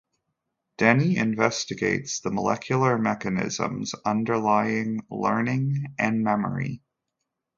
Denny 0.79 1.15
investigates 1.17 2.21
the 2.21 2.31
molecular 2.31 2.97
mechanisms 2.97 3.93
underlying 4.03 5.05
learning 5.11 5.93
and 5.99 6.23
memory. 6.23 6.81